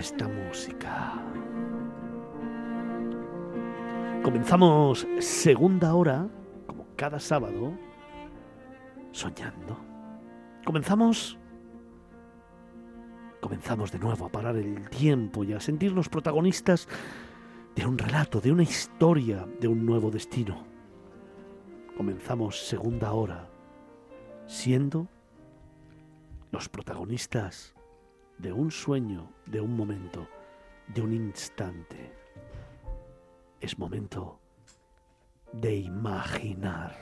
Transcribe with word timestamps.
Esta 0.00 0.26
música. 0.28 1.12
Comenzamos 4.22 5.06
segunda 5.18 5.94
hora, 5.94 6.28
como 6.66 6.86
cada 6.96 7.20
sábado, 7.20 7.72
soñando. 9.12 9.76
Comenzamos... 10.64 11.38
Comenzamos 13.40 13.90
de 13.90 13.98
nuevo 13.98 14.26
a 14.26 14.28
parar 14.28 14.56
el 14.56 14.88
tiempo 14.90 15.44
y 15.44 15.54
a 15.54 15.60
sentirnos 15.60 16.08
protagonistas 16.08 16.86
de 17.74 17.86
un 17.86 17.96
relato, 17.96 18.40
de 18.40 18.52
una 18.52 18.62
historia, 18.62 19.46
de 19.60 19.68
un 19.68 19.86
nuevo 19.86 20.10
destino. 20.10 20.64
Comenzamos 21.96 22.68
segunda 22.68 23.12
hora 23.12 23.48
siendo 24.46 25.08
los 26.52 26.68
protagonistas 26.68 27.74
de 28.40 28.52
un 28.52 28.70
sueño, 28.70 29.30
de 29.44 29.60
un 29.60 29.76
momento, 29.76 30.26
de 30.94 31.02
un 31.02 31.12
instante. 31.12 32.10
Es 33.60 33.78
momento 33.78 34.40
de 35.52 35.76
imaginar. 35.76 36.96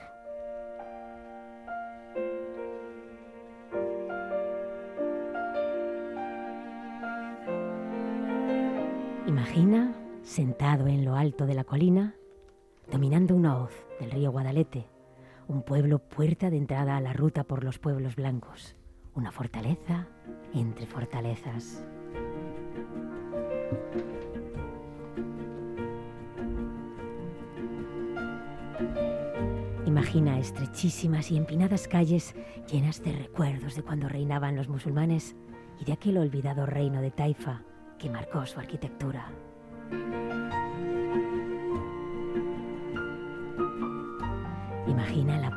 Imagina 9.27 9.95
sentado 10.23 10.89
en 10.89 11.05
lo 11.05 11.15
alto 11.15 11.47
de 11.47 11.55
la 11.55 11.63
colina, 11.63 12.17
dominando 12.91 13.37
una 13.37 13.59
hoz 13.59 13.87
del 14.01 14.11
río 14.11 14.33
Guadalete, 14.33 14.89
un 15.47 15.63
pueblo 15.63 16.01
puerta 16.01 16.51
de 16.51 16.57
entrada 16.57 16.97
a 16.97 17.01
la 17.01 17.13
ruta 17.13 17.45
por 17.45 17.63
los 17.63 17.79
pueblos 17.79 18.17
blancos, 18.17 18.75
una 19.19 19.33
fortaleza 19.33 20.07
entre 20.55 20.87
fortalezas. 20.87 21.85
Imagina 29.87 30.39
estrechísimas 30.39 31.33
y 31.33 31.37
empinadas 31.37 31.89
calles 31.89 32.37
llenas 32.71 33.03
de 33.03 33.13
recuerdos 33.13 33.75
de 33.75 33.83
cuando 33.83 34.09
reinaban 34.09 34.55
los 34.55 34.69
musulmanes 34.69 35.35
y 35.81 35.85
de 35.85 35.93
aquel 35.95 36.19
olvidado 36.19 36.65
reino 36.65 37.03
de 37.03 37.11
Taifa 37.11 37.63
que 37.99 38.09
marcó 38.09 38.47
su 38.47 38.61
arquitectura. 38.61 39.33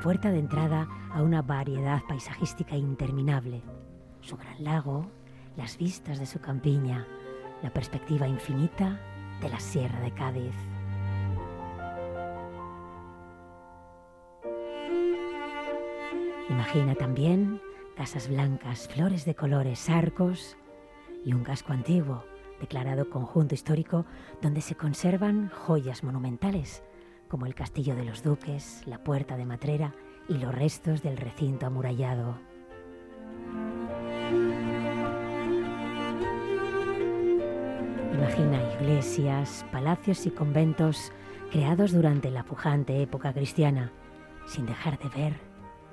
Puerta 0.02 0.32
de 0.32 0.40
entrada 0.40 0.88
a 1.14 1.22
una 1.22 1.44
variedad 1.44 2.02
paisajística 2.08 2.76
interminable 2.76 3.62
su 4.22 4.36
gran 4.36 4.64
lago, 4.64 5.12
las 5.56 5.78
vistas 5.78 6.20
de 6.20 6.26
su 6.26 6.40
campiña, 6.40 7.08
la 7.62 7.72
perspectiva 7.72 8.28
infinita 8.28 9.00
de 9.42 9.50
la 9.50 9.60
Sierra 9.60 10.00
de 10.00 10.12
Cádiz. 10.12 10.56
Imagina 16.50 16.96
también 16.96 17.62
casas 17.96 18.28
blancas, 18.28 18.88
flores 18.88 19.26
de 19.26 19.36
colores, 19.36 19.90
arcos 19.90 20.58
y 21.24 21.34
un 21.34 21.44
casco 21.44 21.74
antiguo, 21.74 22.24
declarado 22.60 23.10
conjunto 23.10 23.54
histórico, 23.56 24.06
donde 24.42 24.62
se 24.62 24.76
conservan 24.76 25.50
joyas 25.50 26.04
monumentales, 26.04 26.84
como 27.32 27.46
el 27.46 27.56
Castillo 27.56 27.96
de 27.96 28.04
los 28.04 28.24
Duques, 28.24 28.84
la 28.86 28.98
Puerta 28.98 29.38
de 29.38 29.46
Matrera 29.46 29.94
y 30.28 30.34
los 30.34 30.54
restos 30.54 31.02
del 31.02 31.16
recinto 31.16 31.66
amurallado. 31.66 32.38
Imagina 38.14 38.62
iglesias, 38.82 39.66
palacios 39.72 40.26
y 40.26 40.32
conventos 40.32 41.14
creados 41.52 41.94
durante 41.94 42.30
la 42.30 42.44
pujante 42.44 43.02
época 43.02 43.32
cristiana, 43.32 43.94
sin 44.46 44.66
dejar 44.66 45.00
de 45.00 45.08
ver 45.08 45.40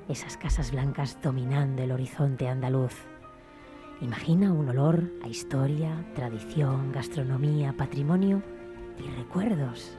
esas 0.09 0.37
casas 0.37 0.73
blancas 0.73 1.19
dominando 1.23 1.85
el 1.85 1.93
horizonte 1.93 2.49
andaluz. 2.49 2.97
Imagina 4.01 4.53
un 4.53 4.71
olor 4.71 5.05
a 5.23 5.29
historia, 5.29 6.05
tradición, 6.17 6.91
gastronomía, 6.91 7.77
patrimonio 7.77 8.43
y 8.99 9.09
recuerdos 9.17 9.98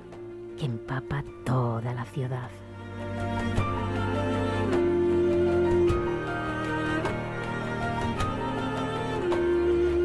que 0.59 0.65
empapa 0.65 1.23
toda 1.45 1.93
la 1.93 2.03
ciudad. 2.05 2.49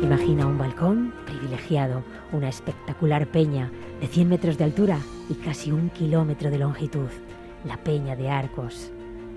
Imagina 0.01 0.47
un 0.47 0.57
balcón 0.57 1.13
privilegiado, 1.27 2.03
una 2.33 2.49
espectacular 2.49 3.27
peña 3.27 3.71
de 4.01 4.07
100 4.07 4.29
metros 4.29 4.59
de 4.59 4.65
altura 4.65 4.99
y 5.29 5.35
casi 5.35 5.73
un 5.73 5.91
kilómetro 5.91 6.51
de 6.51 6.59
longitud, 6.59 7.09
la 7.65 7.77
Peña 7.79 8.15
de 8.15 8.31
Arcos. 8.31 8.93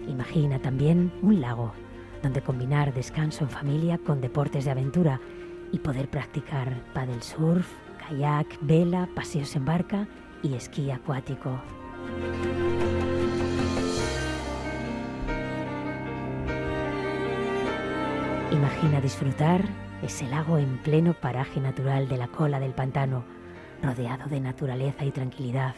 Imagina 0.07 0.59
también 0.59 1.11
un 1.22 1.41
lago, 1.41 1.72
donde 2.22 2.41
combinar 2.41 2.94
descanso 2.94 3.44
en 3.44 3.50
familia 3.50 3.97
con 3.97 4.22
deportes 4.22 4.66
de 4.66 4.72
aventura 4.72 5.19
y 5.72 5.79
poder 5.79 6.09
practicar 6.09 6.83
paddle 6.94 7.22
surf, 7.22 7.67
kayak, 8.07 8.47
vela, 8.61 9.07
paseos 9.16 9.56
en 9.56 9.66
barca 9.66 10.07
y 10.43 10.53
esquí 10.53 10.91
acuático. 10.91 11.59
Imagina 18.51 19.01
disfrutar 19.01 19.61
ese 20.01 20.27
lago 20.27 20.57
en 20.57 20.77
pleno 20.77 21.13
paraje 21.13 21.59
natural 21.59 22.07
de 22.07 22.17
la 22.17 22.27
cola 22.27 22.59
del 22.59 22.73
pantano, 22.73 23.25
rodeado 23.83 24.27
de 24.29 24.39
naturaleza 24.39 25.05
y 25.05 25.11
tranquilidad, 25.11 25.75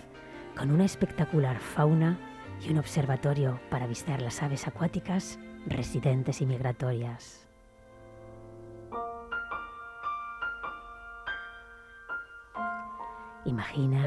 con 0.57 0.71
una 0.71 0.85
espectacular 0.85 1.59
fauna 1.59 2.19
y 2.61 2.71
un 2.71 2.77
observatorio 2.77 3.59
para 3.69 3.85
avistar 3.85 4.21
las 4.21 4.43
aves 4.43 4.67
acuáticas 4.67 5.39
residentes 5.65 6.41
y 6.41 6.45
migratorias. 6.45 7.48
Imagina 13.45 14.03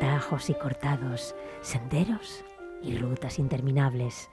tajos 0.00 0.50
y 0.50 0.54
cortados, 0.54 1.34
senderos 1.60 2.44
y 2.82 2.96
rutas 2.96 3.38
interminables, 3.38 4.30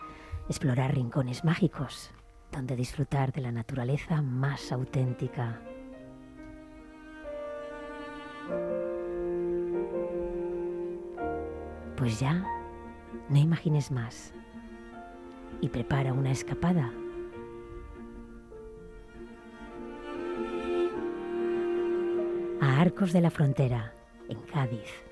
explorar 0.49 0.95
rincones 0.95 1.43
mágicos 1.43 2.11
donde 2.51 2.75
disfrutar 2.75 3.31
de 3.33 3.41
la 3.41 3.51
naturaleza 3.51 4.21
más 4.21 4.71
auténtica. 4.71 5.59
Pues 11.97 12.19
ya, 12.19 12.45
no 13.29 13.37
imagines 13.37 13.91
más 13.91 14.33
y 15.61 15.69
prepara 15.69 16.13
una 16.13 16.31
escapada. 16.31 16.91
A 22.61 22.81
Arcos 22.81 23.13
de 23.13 23.21
la 23.21 23.31
Frontera, 23.31 23.96
en 24.29 24.41
Cádiz. 24.51 25.06